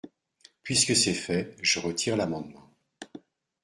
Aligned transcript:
Puisque 0.63 0.95
c’est 0.95 1.13
fait, 1.13 1.55
je 1.61 1.79
retire 1.79 2.17
l’amendement. 2.17 2.67